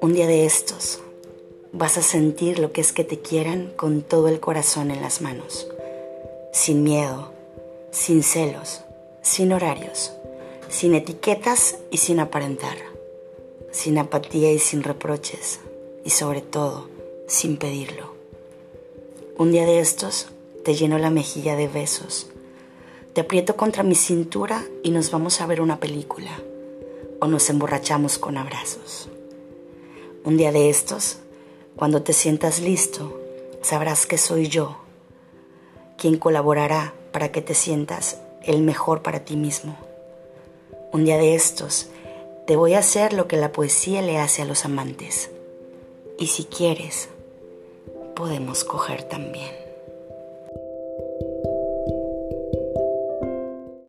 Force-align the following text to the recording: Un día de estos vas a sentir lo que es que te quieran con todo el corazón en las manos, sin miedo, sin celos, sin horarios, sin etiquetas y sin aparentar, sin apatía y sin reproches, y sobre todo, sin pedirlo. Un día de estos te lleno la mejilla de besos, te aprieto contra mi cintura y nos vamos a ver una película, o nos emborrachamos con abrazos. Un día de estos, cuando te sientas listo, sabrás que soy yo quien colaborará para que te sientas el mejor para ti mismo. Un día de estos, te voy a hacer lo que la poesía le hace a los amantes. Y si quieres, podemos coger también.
Un 0.00 0.12
día 0.12 0.26
de 0.26 0.44
estos 0.44 1.00
vas 1.72 1.96
a 1.98 2.02
sentir 2.02 2.58
lo 2.58 2.72
que 2.72 2.80
es 2.80 2.92
que 2.92 3.04
te 3.04 3.20
quieran 3.20 3.72
con 3.76 4.02
todo 4.02 4.28
el 4.28 4.40
corazón 4.40 4.90
en 4.90 5.00
las 5.00 5.20
manos, 5.20 5.68
sin 6.52 6.82
miedo, 6.82 7.32
sin 7.90 8.22
celos, 8.22 8.82
sin 9.22 9.52
horarios, 9.52 10.12
sin 10.68 10.94
etiquetas 10.94 11.78
y 11.90 11.98
sin 11.98 12.20
aparentar, 12.20 12.76
sin 13.70 13.98
apatía 13.98 14.52
y 14.52 14.58
sin 14.58 14.82
reproches, 14.82 15.60
y 16.04 16.10
sobre 16.10 16.40
todo, 16.40 16.88
sin 17.26 17.56
pedirlo. 17.56 18.14
Un 19.38 19.52
día 19.52 19.66
de 19.66 19.80
estos 19.80 20.28
te 20.64 20.74
lleno 20.74 20.98
la 20.98 21.10
mejilla 21.10 21.56
de 21.56 21.68
besos, 21.68 22.28
te 23.14 23.20
aprieto 23.20 23.56
contra 23.56 23.84
mi 23.84 23.94
cintura 23.94 24.64
y 24.82 24.90
nos 24.90 25.12
vamos 25.12 25.40
a 25.40 25.46
ver 25.46 25.60
una 25.60 25.78
película, 25.78 26.32
o 27.20 27.28
nos 27.28 27.48
emborrachamos 27.48 28.18
con 28.18 28.36
abrazos. 28.36 29.08
Un 30.24 30.36
día 30.36 30.50
de 30.50 30.68
estos, 30.68 31.18
cuando 31.76 32.02
te 32.02 32.12
sientas 32.12 32.60
listo, 32.60 33.20
sabrás 33.62 34.06
que 34.06 34.18
soy 34.18 34.48
yo 34.48 34.78
quien 35.96 36.18
colaborará 36.18 36.92
para 37.12 37.30
que 37.30 37.40
te 37.40 37.54
sientas 37.54 38.18
el 38.42 38.62
mejor 38.62 39.02
para 39.02 39.24
ti 39.24 39.36
mismo. 39.36 39.76
Un 40.92 41.04
día 41.04 41.16
de 41.16 41.36
estos, 41.36 41.88
te 42.46 42.56
voy 42.56 42.74
a 42.74 42.80
hacer 42.80 43.12
lo 43.12 43.28
que 43.28 43.36
la 43.36 43.52
poesía 43.52 44.02
le 44.02 44.18
hace 44.18 44.42
a 44.42 44.44
los 44.44 44.64
amantes. 44.64 45.30
Y 46.18 46.26
si 46.26 46.44
quieres, 46.44 47.08
podemos 48.14 48.64
coger 48.64 49.04
también. 49.04 49.63